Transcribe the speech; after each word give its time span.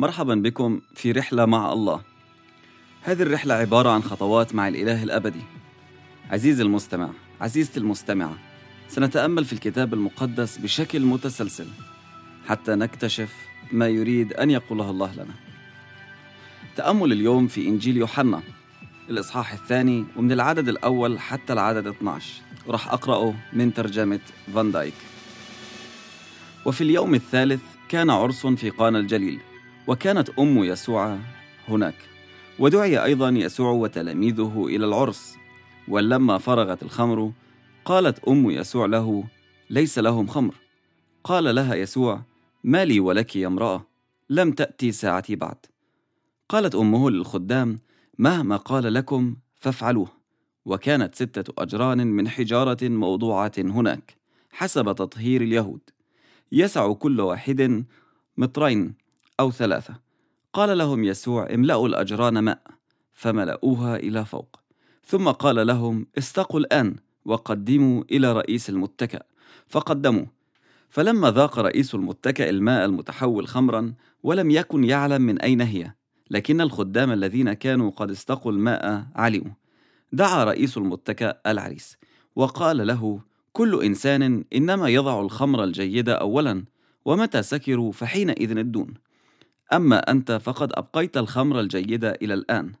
مرحبا 0.00 0.34
بكم 0.34 0.80
في 0.94 1.12
رحلة 1.12 1.46
مع 1.46 1.72
الله. 1.72 2.00
هذه 3.02 3.22
الرحلة 3.22 3.54
عبارة 3.54 3.90
عن 3.90 4.02
خطوات 4.02 4.54
مع 4.54 4.68
الإله 4.68 5.02
الأبدي. 5.02 5.40
عزيزي 6.30 6.62
المستمع، 6.62 7.10
عزيزتي 7.40 7.80
المستمعة، 7.80 8.38
سنتأمل 8.88 9.44
في 9.44 9.52
الكتاب 9.52 9.94
المقدس 9.94 10.58
بشكل 10.58 11.00
متسلسل 11.00 11.66
حتى 12.48 12.74
نكتشف 12.74 13.34
ما 13.72 13.88
يريد 13.88 14.32
أن 14.32 14.50
يقوله 14.50 14.90
الله 14.90 15.14
لنا. 15.14 15.34
تأمل 16.76 17.12
اليوم 17.12 17.46
في 17.46 17.68
إنجيل 17.68 17.96
يوحنا 17.96 18.42
الإصحاح 19.10 19.52
الثاني 19.52 20.04
ومن 20.16 20.32
العدد 20.32 20.68
الأول 20.68 21.18
حتى 21.18 21.52
العدد 21.52 21.86
12 21.86 22.42
وراح 22.66 22.92
أقرأه 22.92 23.34
من 23.52 23.74
ترجمة 23.74 24.20
فان 24.54 24.72
دايك. 24.72 24.94
وفي 26.66 26.80
اليوم 26.80 27.14
الثالث 27.14 27.62
كان 27.88 28.10
عرس 28.10 28.46
في 28.46 28.70
قانا 28.70 28.98
الجليل 28.98 29.40
وكانت 29.86 30.30
أم 30.38 30.64
يسوع 30.64 31.18
هناك. 31.68 31.94
ودعي 32.58 33.04
أيضا 33.04 33.28
يسوع 33.28 33.70
وتلاميذه 33.70 34.66
إلى 34.66 34.84
العرس. 34.84 35.36
ولما 35.88 36.38
فرغت 36.38 36.82
الخمر 36.82 37.32
قالت 37.84 38.24
أم 38.28 38.50
يسوع 38.50 38.86
له 38.86 39.24
ليس 39.70 39.98
لهم 39.98 40.26
خمر. 40.26 40.54
قال 41.24 41.54
لها 41.54 41.74
يسوع 41.74 42.22
ما 42.64 42.84
لي 42.84 43.00
ولك 43.00 43.36
يا 43.36 43.46
امرأة 43.46 43.86
لم 44.30 44.52
تأتي 44.52 44.92
ساعتي 44.92 45.36
بعد. 45.36 45.56
قالت 46.48 46.74
أمه 46.74 47.10
للخدام 47.10 47.78
مهما 48.18 48.56
قال 48.56 48.94
لكم 48.94 49.36
فافعلوه. 49.60 50.08
وكانت 50.64 51.14
ستة 51.14 51.52
أجران 51.58 52.06
من 52.06 52.28
حجارة 52.28 52.88
موضوعة 52.88 53.52
هناك 53.58 54.16
حسب 54.50 54.92
تطهير 54.94 55.42
اليهود. 55.42 55.80
يسع 56.52 56.92
كل 56.92 57.20
واحد 57.20 57.84
مترين 58.36 58.94
أو 59.40 59.50
ثلاثة. 59.50 59.94
قال 60.52 60.78
لهم 60.78 61.04
يسوع 61.04 61.48
املأوا 61.54 61.88
الأجران 61.88 62.38
ماء 62.38 62.62
فملأوها 63.12 63.96
إلى 63.96 64.24
فوق. 64.24 64.60
ثم 65.04 65.28
قال 65.28 65.66
لهم 65.66 66.06
استقوا 66.18 66.60
الآن 66.60 66.96
وقدموا 67.24 68.04
إلى 68.10 68.32
رئيس 68.32 68.70
المتكأ. 68.70 69.22
فقدموا. 69.68 70.24
فلما 70.90 71.30
ذاق 71.30 71.58
رئيس 71.58 71.94
المتكأ 71.94 72.50
الماء 72.50 72.84
المتحول 72.84 73.48
خمرا 73.48 73.94
ولم 74.22 74.50
يكن 74.50 74.84
يعلم 74.84 75.22
من 75.22 75.40
أين 75.40 75.60
هي 75.60 75.92
لكن 76.30 76.60
الخدام 76.60 77.12
الذين 77.12 77.52
كانوا 77.52 77.90
قد 77.90 78.10
استقوا 78.10 78.52
الماء 78.52 79.06
علموا. 79.14 79.52
دعا 80.12 80.44
رئيس 80.44 80.76
المتكأ 80.78 81.40
العريس 81.46 81.96
وقال 82.36 82.86
له 82.86 83.20
كل 83.52 83.82
إنسان 83.84 84.44
إنما 84.52 84.88
يضع 84.88 85.20
الخمر 85.20 85.64
الجيدة 85.64 86.14
أولا 86.14 86.64
ومتى 87.04 87.42
سكروا 87.42 87.92
فحينئذ 87.92 88.58
الدون. 88.58 88.94
أما 89.72 90.10
أنت 90.10 90.32
فقد 90.32 90.72
أبقيت 90.74 91.16
الخمر 91.16 91.60
الجيدة 91.60 92.10
إلى 92.22 92.34
الآن. 92.34 92.72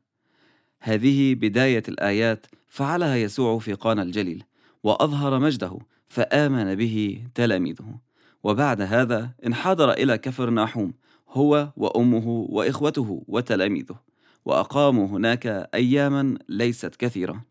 هذه 0.80 1.34
بداية 1.34 1.82
الآيات 1.88 2.46
فعلها 2.68 3.16
يسوع 3.16 3.58
في 3.58 3.72
قانا 3.72 4.02
الجليل 4.02 4.44
وأظهر 4.82 5.38
مجده 5.38 5.78
فآمن 6.08 6.74
به 6.74 7.24
تلاميذه. 7.34 7.98
وبعد 8.42 8.80
هذا 8.80 9.30
انحدر 9.46 9.92
إلى 9.92 10.18
كفر 10.18 10.50
ناحوم 10.50 10.92
هو 11.28 11.68
وأمه 11.76 12.28
وإخوته 12.28 13.22
وتلاميذه 13.28 13.96
وأقاموا 14.44 15.06
هناك 15.06 15.46
أياما 15.74 16.38
ليست 16.48 16.96
كثيرة. 16.96 17.44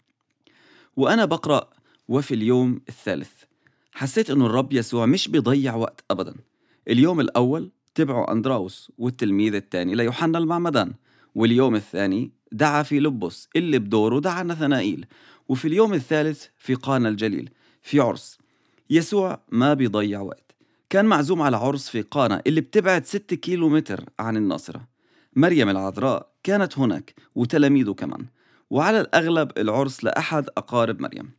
وأنا 0.97 1.25
بقرأ 1.25 1.69
وفي 2.07 2.33
اليوم 2.33 2.81
الثالث. 2.89 3.31
حسيت 3.91 4.29
أنه 4.29 4.45
الرب 4.45 4.73
يسوع 4.73 5.05
مش 5.05 5.27
بيضيع 5.27 5.75
وقت 5.75 6.03
أبدا. 6.11 6.35
اليوم 6.87 7.19
الأول 7.19 7.71
تبعوا 7.99 8.31
أندراوس 8.31 8.91
والتلميذ 8.97 9.55
الثاني 9.55 9.95
ليوحنا 9.95 10.37
المعمدان. 10.37 10.93
واليوم 11.35 11.75
الثاني 11.75 12.31
دعا 12.51 12.83
في 12.83 12.99
لبس 12.99 13.49
اللي 13.55 13.79
بدوره 13.79 14.19
دعا 14.19 14.43
نثنائيل. 14.43 15.05
وفي 15.49 15.67
اليوم 15.67 15.93
الثالث 15.93 16.45
في 16.57 16.73
قانا 16.73 17.09
الجليل 17.09 17.49
في 17.81 17.99
عرس. 17.99 18.37
يسوع 18.89 19.41
ما 19.51 19.73
بيضيع 19.73 20.21
وقت. 20.21 20.55
كان 20.89 21.05
معزوم 21.05 21.41
على 21.41 21.57
عرس 21.57 21.89
في 21.89 22.01
قانا 22.01 22.41
اللي 22.47 22.61
بتبعد 22.61 23.05
6 23.05 23.35
كيلو 23.35 23.69
متر 23.69 24.05
عن 24.19 24.37
الناصرة 24.37 24.87
مريم 25.35 25.69
العذراء 25.69 26.31
كانت 26.43 26.79
هناك 26.79 27.13
وتلاميذه 27.35 27.91
كمان. 27.93 28.25
وعلى 28.69 29.01
الأغلب 29.01 29.51
العرس 29.57 30.03
لأحد 30.03 30.49
أقارب 30.57 31.01
مريم. 31.01 31.31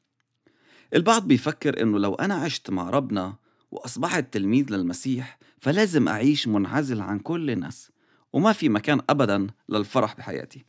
البعض 0.94 1.28
بيفكر 1.28 1.82
إنه 1.82 1.98
لو 1.98 2.14
أنا 2.14 2.34
عشت 2.34 2.70
مع 2.70 2.90
ربنا 2.90 3.34
وأصبحت 3.70 4.32
تلميذ 4.32 4.72
للمسيح 4.72 5.38
فلازم 5.60 6.08
أعيش 6.08 6.48
منعزل 6.48 7.00
عن 7.00 7.18
كل 7.18 7.50
الناس 7.50 7.90
وما 8.32 8.52
في 8.52 8.68
مكان 8.68 9.00
أبدا 9.10 9.46
للفرح 9.68 10.16
بحياتي. 10.16 10.64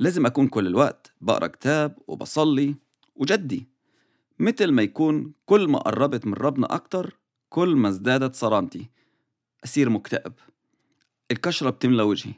لازم 0.00 0.26
أكون 0.26 0.48
كل 0.48 0.66
الوقت 0.66 1.12
بقرأ 1.20 1.46
كتاب 1.46 1.98
وبصلي 2.08 2.74
وجدي 3.16 3.68
مثل 4.38 4.72
ما 4.72 4.82
يكون 4.82 5.32
كل 5.46 5.68
ما 5.68 5.78
قربت 5.78 6.26
من 6.26 6.34
ربنا 6.34 6.74
أكتر 6.74 7.18
كل 7.48 7.76
ما 7.76 7.88
ازدادت 7.88 8.34
صرامتي. 8.34 8.90
أصير 9.64 9.90
مكتئب. 9.90 10.32
الكشرة 11.30 11.70
بتملى 11.70 12.02
وجهي. 12.02 12.34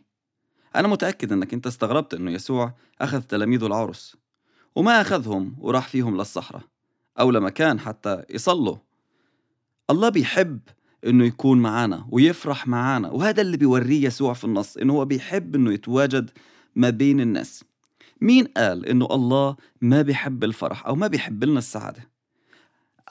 أنا 0.77 0.89
متأكد 0.89 1.33
إنك 1.33 1.55
أنت 1.55 1.67
استغربت 1.67 2.15
إنه 2.15 2.31
يسوع 2.31 2.75
أخذ 3.01 3.21
تلاميذه 3.21 3.67
العرس 3.67 4.17
وما 4.75 5.01
أخذهم 5.01 5.57
وراح 5.59 5.89
فيهم 5.89 6.17
للصحراء 6.17 6.63
أو 7.21 7.31
لمكان 7.31 7.81
حتى 7.81 8.25
يصلوا. 8.31 8.77
الله 9.91 10.09
بيحب 10.09 10.61
إنه 11.07 11.25
يكون 11.25 11.59
معنا 11.59 12.07
ويفرح 12.11 12.69
معنا 12.69 13.11
وهذا 13.11 13.43
اللي 13.43 13.57
بيوريه 13.57 14.07
يسوع 14.07 14.33
في 14.33 14.45
النص 14.45 14.77
إنه 14.77 14.93
هو 14.93 15.05
بيحب 15.05 15.55
إنه 15.55 15.73
يتواجد 15.73 16.31
ما 16.77 16.91
بين 16.91 17.21
الناس. 17.21 17.65
مين 18.21 18.45
قال 18.45 18.87
إنه 18.87 19.07
الله 19.11 19.57
ما 19.81 20.03
بيحب 20.03 20.45
الفرح 20.45 20.87
أو 20.87 20.95
ما 20.95 21.07
بيحب 21.07 21.45
لنا 21.45 21.59
السعادة؟ 21.59 22.11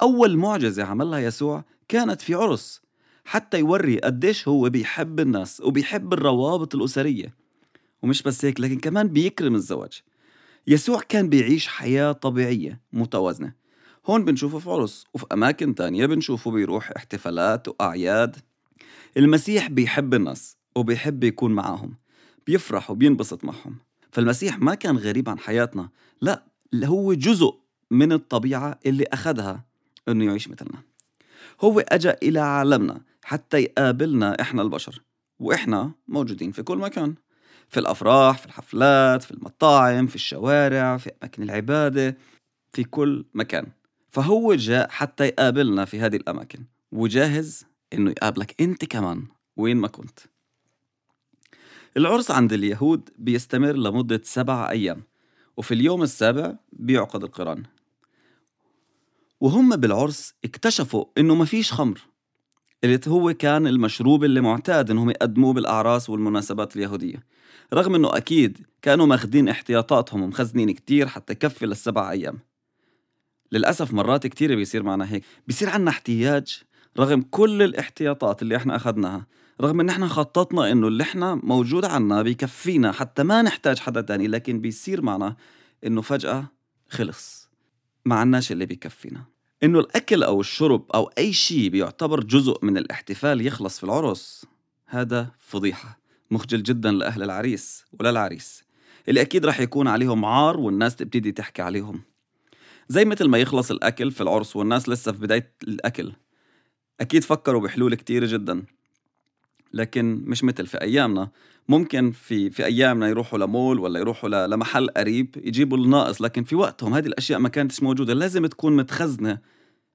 أول 0.02 0.38
معجزة 0.38 0.84
عملها 0.84 1.20
يسوع 1.20 1.64
كانت 1.88 2.22
في 2.22 2.34
عرس 2.34 2.82
حتى 3.26 3.60
يوري 3.60 4.00
قديش 4.00 4.48
هو 4.48 4.70
بيحب 4.70 5.20
الناس 5.20 5.62
وبيحب 5.62 6.14
الروابط 6.14 6.76
الأسرية. 6.76 7.36
ومش 8.02 8.24
بس 8.24 8.46
هيك 8.46 8.60
لكن 8.60 8.80
كمان 8.80 9.08
بيكرم 9.08 9.56
الزواج. 9.56 10.02
يسوع 10.68 11.02
كان 11.10 11.30
بيعيش 11.30 11.68
حياة 11.68 12.12
طبيعية 12.12 12.82
متوازنة. 12.94 13.59
هون 14.10 14.26
بنشوفه 14.26 14.60
في 14.60 14.70
عرس 14.70 15.06
وفي 15.14 15.26
أماكن 15.34 15.76
تانية 15.76 16.06
بنشوفه 16.06 16.52
بيروح 16.52 16.92
احتفالات 16.96 17.68
وأعياد. 17.68 18.36
المسيح 19.18 19.68
بيحب 19.68 20.14
الناس 20.14 20.58
وبيحب 20.76 21.24
يكون 21.24 21.52
معاهم 21.52 21.94
بيفرح 22.48 22.92
وبينبسط 22.92 23.46
معهم. 23.46 23.78
فالمسيح 24.12 24.60
ما 24.60 24.76
كان 24.76 24.98
غريب 24.98 25.30
عن 25.30 25.40
حياتنا 25.40 25.90
لا 26.22 26.44
هو 26.84 27.14
جزء 27.14 27.56
من 27.92 28.12
الطبيعة 28.12 28.80
اللي 28.86 29.06
أخذها 29.14 29.66
أنه 30.08 30.26
يعيش 30.26 30.48
مثلنا. 30.48 30.82
هو 31.62 31.80
أجا 31.80 32.18
إلى 32.24 32.40
عالمنا 32.40 33.02
حتى 33.24 33.58
يقابلنا 33.58 34.42
إحنا 34.42 34.62
البشر 34.62 35.02
وإحنا 35.40 35.92
موجودين 36.08 36.52
في 36.52 36.64
كل 36.64 36.78
مكان. 36.78 37.16
في 37.68 37.80
الأفراح 37.80 38.38
في 38.38 38.46
الحفلات 38.46 39.24
في 39.24 39.32
المطاعم 39.32 40.08
في 40.08 40.16
الشوارع 40.16 40.98
في 40.98 41.12
أماكن 41.24 41.44
العبادة 41.44 42.18
في 42.74 42.84
كل 42.84 43.26
مكان. 43.34 43.79
فهو 44.10 44.54
جاء 44.54 44.90
حتى 44.90 45.26
يقابلنا 45.26 45.86
في 45.86 46.00
هذه 46.00 46.16
الأماكن. 46.16 46.64
وجاهز 46.92 47.66
إنه 47.94 48.12
يقابلك 48.12 48.62
أنت 48.62 48.86
كمان 48.86 49.28
وين 49.58 49.78
ما 49.78 49.88
كنت. 49.88 50.20
العرس 51.98 52.32
عند 52.32 52.54
اليهود 52.54 53.10
بيستمر 53.18 53.72
لمدة 53.72 54.22
سبع 54.24 54.70
أيام 54.70 55.04
وفي 55.58 55.74
اليوم 55.74 56.04
السابع 56.04 56.56
بيعقد 56.74 57.24
القرآن. 57.24 57.64
وهم 59.42 59.76
بالعرس 59.76 60.34
اكتشفوا 60.46 61.06
إنه 61.18 61.36
ما 61.36 61.46
فيش 61.46 61.74
خمر 61.74 62.02
اللي 62.84 63.00
هو 63.08 63.34
كان 63.34 63.68
المشروب 63.68 64.24
اللي 64.24 64.42
معتاد 64.42 64.92
إنهم 64.92 65.10
يقدموه 65.10 65.54
بالأعراس 65.54 66.10
والمناسبات 66.10 66.76
اليهودية. 66.76 67.24
رغم 67.74 67.96
إنه 67.96 68.18
أكيد 68.18 68.66
كانوا 68.82 69.06
ماخذين 69.06 69.50
احتياطاتهم 69.50 70.22
ومخزنين 70.22 70.72
كتير 70.72 71.08
حتى 71.08 71.34
يكفي 71.34 71.66
للسبع 71.66 72.12
أيام. 72.12 72.40
للأسف 73.52 73.94
مرات 73.94 74.28
كتير 74.28 74.56
بيصير 74.56 74.84
معنا 74.84 75.12
هيك. 75.12 75.24
بيصير 75.48 75.70
عنا 75.70 75.90
احتياج 75.90 76.64
رغم 77.00 77.22
كل 77.22 77.62
الاحتياطات 77.62 78.42
اللي 78.42 78.56
إحنا 78.56 78.76
أخذناها 78.76 79.28
رغم 79.62 79.80
إن 79.80 79.90
إحنا 79.90 80.08
خططنا 80.08 80.72
إنه 80.72 80.88
اللي 80.88 81.04
إحنا 81.04 81.36
موجود 81.36 81.86
عنا 81.86 82.22
بيكفينا 82.22 82.92
حتى 82.92 83.24
ما 83.24 83.42
نحتاج 83.42 83.80
حدا 83.80 84.02
تاني 84.02 84.28
لكن 84.28 84.62
بيصير 84.62 85.02
معنا 85.02 85.36
إنه 85.86 86.02
فجأة 86.02 86.46
خلص. 86.90 87.50
ما 88.06 88.16
عناش 88.16 88.52
اللي 88.52 88.66
بيكفينا. 88.66 89.24
إنه 89.64 89.80
الأكل 89.80 90.24
أو 90.24 90.42
الشرب 90.42 90.92
أو 90.96 91.12
أي 91.18 91.34
شيء 91.34 91.70
بيعتبر 91.70 92.24
جزء 92.24 92.66
من 92.66 92.78
الاحتفال 92.78 93.48
يخلص 93.48 93.78
في 93.78 93.84
العرس 93.84 94.46
هذا 94.86 95.32
فضيحة. 95.40 96.00
مخجل 96.32 96.64
جدا 96.64 96.92
لأهل 96.92 97.24
العريس 97.24 97.86
وللعريس. 98.00 98.64
اللي 99.08 99.22
أكيد 99.22 99.46
رح 99.46 99.60
يكون 99.60 99.88
عليهم 99.88 100.26
عار 100.26 100.60
والناس 100.60 100.96
تبتدي 100.96 101.32
تحكي 101.32 101.62
عليهم. 101.62 102.02
زي 102.90 103.06
مثل 103.06 103.28
ما 103.28 103.38
يخلص 103.38 103.72
الأكل 103.72 104.12
في 104.12 104.22
العرس 104.22 104.56
والناس 104.56 104.90
لسه 104.90 105.12
في 105.12 105.20
بداية 105.20 105.54
الأكل. 105.64 106.14
أكيد 107.02 107.24
فكروا 107.24 107.62
بحلول 107.62 107.96
كتير 107.96 108.26
جدا. 108.26 108.64
لكن 109.74 110.24
مش 110.26 110.44
مثل 110.44 110.68
في 110.68 110.82
أيامنا. 110.82 111.30
ممكن 111.68 112.12
في 112.12 112.50
في 112.50 112.66
أيامنا 112.66 113.08
يروحوا 113.08 113.40
لمول 113.40 113.80
ولا 113.80 114.00
يروحوا 114.00 114.30
لمحل 114.48 114.90
قريب 114.90 115.36
يجيبوا 115.44 115.78
الناقص 115.78 116.22
لكن 116.22 116.44
في 116.44 116.56
وقتهم 116.56 116.94
هذه 116.94 117.08
الأشياء 117.08 117.40
ما 117.40 117.50
كانتش 117.50 117.84
موجودة. 117.84 118.14
لازم 118.14 118.46
تكون 118.46 118.76
متخزنة 118.76 119.40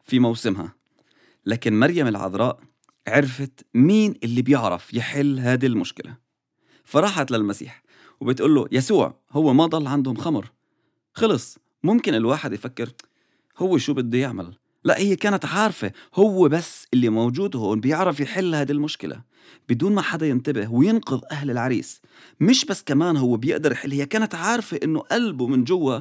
في 0.05 0.19
موسمها. 0.19 0.75
لكن 1.47 1.79
مريم 1.79 2.07
العذراء 2.07 2.61
عرفت 3.09 3.67
مين 3.75 4.15
اللي 4.25 4.43
بيعرف 4.43 4.95
يحل 4.95 5.39
هذه 5.39 5.67
المشكلة. 5.67 6.17
فراحت 6.85 7.31
للمسيح 7.31 7.83
وبتقول 8.21 8.55
له 8.55 8.67
يسوع 8.73 9.21
هو 9.31 9.53
ما 9.53 9.67
ضل 9.67 9.87
عندهم 9.87 10.17
خمر. 10.17 10.53
خلص. 11.13 11.64
ممكن 11.85 12.15
الواحد 12.15 12.53
يفكر 12.53 12.89
هو 13.59 13.79
شو 13.79 13.95
بده 13.95 14.19
يعمل؟ 14.19 14.55
لا 14.85 14.99
هي 14.99 15.17
كانت 15.17 15.45
عارفة 15.45 15.93
هو 16.15 16.49
بس 16.49 16.87
اللي 16.95 17.09
موجود 17.09 17.57
هون 17.57 17.81
بيعرف 17.81 18.21
يحل 18.21 18.55
هذه 18.55 18.73
المشكلة. 18.73 19.21
بدون 19.69 19.95
ما 19.95 20.03
حدا 20.03 20.27
ينتبه 20.27 20.73
وينقذ 20.73 21.21
أهل 21.33 21.51
العريس. 21.51 22.01
مش 22.41 22.65
بس 22.65 22.83
كمان 22.83 23.17
هو 23.17 23.37
بيقدر 23.37 23.73
يحل 23.73 23.93
هي 23.93 24.07
كانت 24.07 24.35
عارفة 24.35 24.81
إنه 24.83 25.01
قلبه 25.01 25.47
من 25.47 25.65
جوا 25.65 26.01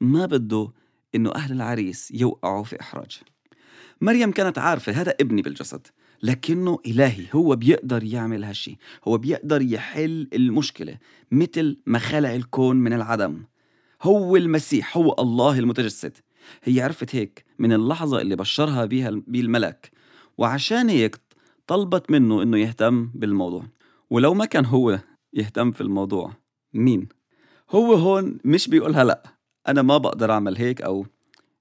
ما 0.00 0.26
بده 0.26 0.72
إنه 1.14 1.34
أهل 1.34 1.52
العريس 1.52 2.10
يوقعوا 2.10 2.64
في 2.64 2.80
إحراج. 2.80 3.20
مريم 4.00 4.32
كانت 4.32 4.58
عارفة 4.58 4.92
هذا 4.92 5.14
ابني 5.20 5.42
بالجسد 5.42 5.86
لكنه 6.22 6.78
إلهي 6.86 7.26
هو 7.32 7.56
بيقدر 7.56 8.04
يعمل 8.04 8.44
هالشي. 8.44 8.78
هو 9.08 9.18
بيقدر 9.18 9.62
يحل 9.62 10.28
المشكلة 10.32 10.98
مثل 11.30 11.76
ما 11.86 11.98
خلق 11.98 12.30
الكون 12.30 12.76
من 12.76 12.92
العدم. 12.92 13.42
هو 14.02 14.36
المسيح 14.36 14.96
هو 14.96 15.14
الله 15.18 15.58
المتجسد. 15.58 16.16
هي 16.62 16.80
عرفت 16.80 17.14
هيك 17.14 17.44
من 17.58 17.72
اللحظة 17.72 18.20
اللي 18.20 18.36
بشرها 18.36 18.84
بيها 18.84 19.10
بالملك 19.10 19.90
وعشان 20.38 20.88
هيك 20.88 21.16
طلبت 21.66 22.10
منه 22.10 22.42
إنه 22.42 22.58
يهتم 22.58 23.10
بالموضوع. 23.14 23.64
ولو 24.10 24.34
ما 24.34 24.44
كان 24.44 24.64
هو 24.66 24.98
يهتم 25.32 25.70
في 25.70 25.80
الموضوع 25.80 26.32
مين؟ 26.74 27.08
هو 27.70 27.94
هون 27.94 28.38
مش 28.44 28.68
بيقولها 28.68 29.04
لأ. 29.04 29.22
أنا 29.68 29.82
ما 29.82 29.98
بقدر 29.98 30.32
أعمل 30.32 30.56
هيك 30.56 30.82
أو 30.82 31.06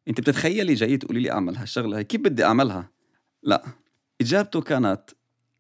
أنت 0.08 0.22
بتتخيلي 0.22 0.74
جاي 0.74 0.98
تقولي 0.98 1.20
لي 1.20 1.32
أعمل 1.32 1.58
هالشغلة 1.58 1.98
هي 1.98 2.04
كيف 2.04 2.22
بدي 2.22 2.44
أعملها؟ 2.44 2.90
لأ. 3.44 3.66
إجابته 4.22 4.62
كانت 4.62 5.02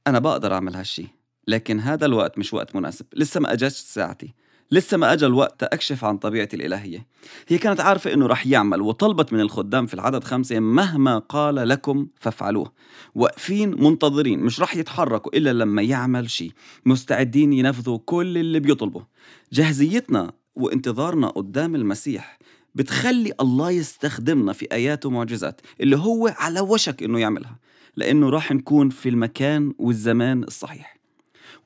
أنا 0.08 0.20
بقدر 0.20 0.54
أعمل 0.54 0.76
هالشي 0.76 1.08
لكن 1.48 1.80
هذا 1.80 2.06
الوقت 2.06 2.38
مش 2.38 2.54
وقت 2.54 2.76
مناسب. 2.76 3.06
لسه 3.14 3.40
ما 3.40 3.54
اجتش 3.54 3.78
ساعتي. 3.78 4.34
لسه 4.72 4.98
ما 4.98 5.14
أجى 5.14 5.26
الوقت 5.26 5.64
أكشف 5.64 6.06
عن 6.06 6.18
طبيعتي 6.18 6.56
الإلهية. 6.56 7.08
هي 7.48 7.58
كانت 7.58 7.80
عارفة 7.80 8.14
أنه 8.14 8.28
رح 8.28 8.48
يعمل 8.48 8.82
وطلبت 8.82 9.34
من 9.34 9.40
الخدام 9.40 9.86
في 9.86 9.94
العدد 9.94 10.24
خمسة 10.24 10.60
مهما 10.60 11.18
قال 11.18 11.56
لكم 11.56 12.08
فافعلوه. 12.20 12.72
واقفين 13.16 13.84
منتظرين 13.84 14.40
مش 14.40 14.60
رح 14.60 14.76
يتحركوا 14.76 15.38
إلا 15.38 15.54
لما 15.54 15.82
يعمل 15.82 16.30
شيء 16.30 16.52
مستعدين 16.86 17.54
ينفذوا 17.54 18.00
كل 18.06 18.38
اللي 18.38 18.60
بيطلبه 18.60 19.06
جاهزيتنا 19.54 20.32
وانتظارنا 20.56 21.28
قدام 21.28 21.76
المسيح 21.76 22.40
بتخلي 22.76 23.34
الله 23.40 23.72
يستخدمنا 23.72 24.54
في 24.54 24.68
آيات 24.72 25.06
ومعجزات 25.06 25.62
اللي 25.82 25.98
هو 25.98 26.28
على 26.38 26.60
وشك 26.60 27.04
إنه 27.04 27.20
يعملها 27.20 27.60
لأنه 27.96 28.30
راح 28.30 28.52
نكون 28.52 28.90
في 28.90 29.10
المكان 29.10 29.74
والزمان 29.80 30.44
الصحيح. 30.44 31.01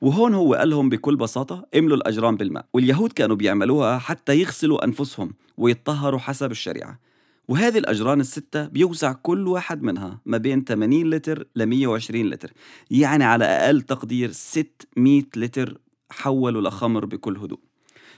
وهون 0.00 0.34
هو 0.34 0.54
قال 0.54 0.70
لهم 0.70 0.88
بكل 0.88 1.16
بساطة 1.16 1.66
املوا 1.76 1.96
الأجرام 1.96 2.36
بالماء. 2.36 2.66
واليهود 2.74 3.12
كانوا 3.12 3.36
بيعملوها 3.36 3.98
حتى 3.98 4.40
يغسلوا 4.40 4.84
أنفسهم 4.84 5.34
ويتطهروا 5.56 6.20
حسب 6.20 6.50
الشريعة. 6.50 6.98
وهذه 7.48 7.78
الأجران 7.78 8.20
الستة 8.20 8.66
بيوزع 8.66 9.12
كل 9.12 9.48
واحد 9.48 9.82
منها 9.82 10.20
ما 10.26 10.38
بين 10.38 10.64
80 10.64 11.10
لتر 11.10 11.46
ل 11.56 11.66
120 11.66 12.30
لتر. 12.30 12.52
يعني 12.90 13.24
على 13.24 13.44
أقل 13.44 13.82
تقدير 13.82 14.32
600 14.32 15.22
لتر 15.36 15.78
حولوا 16.10 16.62
لخمر 16.62 17.04
بكل 17.04 17.36
هدوء. 17.36 17.60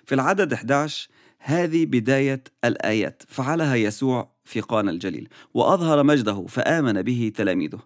في 0.05 0.15
العدد 0.15 0.53
11 0.53 1.09
هذه 1.39 1.87
بداية 1.87 2.45
الآيات. 2.65 3.23
فعلها 3.29 3.75
يسوع 3.75 4.31
في 4.45 4.61
قانا 4.61 4.91
الجليل. 4.91 5.29
وأظهر 5.55 6.03
مجده 6.03 6.47
فآمن 6.49 7.03
به 7.03 7.33
تلاميذه. 7.37 7.81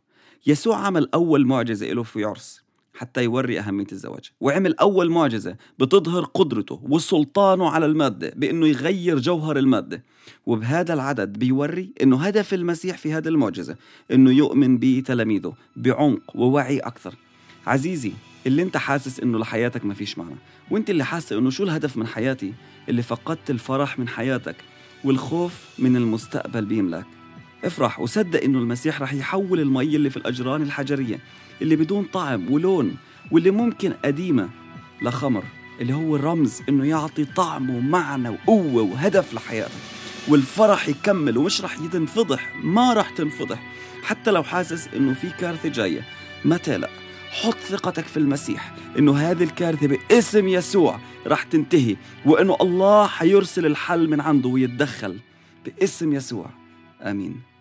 يسوع 0.47 0.77
عمل 0.77 1.09
أول 1.15 1.47
معجزة 1.47 1.87
له 1.87 2.03
في 2.03 2.25
عرس. 2.25 2.62
حتى 2.94 3.25
يوري 3.25 3.59
أهمية 3.61 3.87
الزواج. 3.93 4.31
وعمل 4.41 4.77
أول 4.77 5.11
معجزة 5.11 5.56
بتظهر 5.79 6.25
قدرته 6.25 6.81
وسلطانه 6.83 7.71
على 7.71 7.87
المادة 7.87 8.33
بأنه 8.37 8.67
يغير 8.67 9.19
جوهر 9.19 9.59
المادة. 9.59 10.05
وبهذا 10.47 10.94
العدد 10.94 11.39
بيوري 11.39 11.93
أنه 12.03 12.23
هدف 12.23 12.55
المسيح 12.55 12.99
في 12.99 13.12
هذه 13.12 13.29
المعجزة 13.29 13.77
أنه 14.12 14.31
يؤمن 14.31 14.79
به 14.79 15.03
تلاميذه 15.06 15.55
بعمق 15.77 16.37
ووعي 16.37 16.79
أكثر. 16.79 17.15
عزيزي 17.67 18.12
اللي 18.47 18.62
أنت 18.62 18.77
حاسس 18.77 19.21
إنه 19.21 19.39
لحياتك 19.39 19.85
ما 19.85 19.94
فيش 19.94 20.19
معنى 20.19 20.37
وأنت 20.71 20.91
اللي 20.91 21.05
حاسس 21.05 21.33
إنه 21.33 21.50
شو 21.50 21.65
الهدف 21.65 21.97
من 21.97 22.06
حياتي؟ 22.06 22.53
اللي 22.89 23.03
فقدت 23.03 23.50
الفرح 23.50 23.99
من 23.99 24.09
حياتك 24.09 24.56
والخوف 25.05 25.69
من 25.79 25.97
المستقبل 25.97 26.65
بيملاك. 26.65 27.06
افرح 27.64 28.00
وصدق 28.00 28.43
إنه 28.43 28.59
المسيح 28.59 29.03
رح 29.03 29.12
يحول 29.12 29.61
المي 29.61 29.97
اللي 29.97 30.11
في 30.11 30.17
الأجران 30.17 30.62
الحجرية 30.62 31.19
اللي 31.62 31.76
بدون 31.76 32.05
طعم 32.05 32.53
ولون 32.53 32.97
واللي 33.31 33.50
ممكن 33.50 33.93
قديمة 34.05 34.49
لخمر 35.03 35.44
اللي 35.81 35.94
هو 35.94 36.17
الرمز 36.17 36.62
إنه 36.69 36.87
يعطي 36.87 37.25
طعم 37.25 37.70
ومعنى 37.70 38.29
وقوة 38.29 38.82
وهدف 38.82 39.35
لحياتك 39.35 39.73
والفرح 40.29 40.88
يكمل 40.88 41.38
ومش 41.38 41.61
رح 41.61 41.76
تنفضح 41.93 42.56
ما 42.64 42.93
رح 42.93 43.11
تنفضح. 43.11 43.73
حتى 44.03 44.31
لو 44.31 44.43
حاسس 44.43 44.88
إنه 44.97 45.15
في 45.15 45.31
كارثة 45.31 45.69
جاية 45.69 46.05
ما 46.44 46.56
تقلق. 46.56 46.91
حط 47.31 47.56
ثقتك 47.58 48.05
في 48.05 48.17
المسيح 48.17 48.75
إنه 48.99 49.17
هذه 49.17 49.44
الكارثة 49.44 49.87
باسم 49.87 50.49
يسوع 50.49 51.00
رح 51.26 51.43
تنتهي 51.43 51.97
وإنه 52.26 52.56
الله 52.61 53.06
حيرسل 53.06 53.67
الحل 53.67 54.11
من 54.11 54.20
عنده 54.20 54.49
ويتدخل 54.49 55.19
باسم 55.65 56.12
يسوع. 56.12 56.50
آمين. 57.03 57.51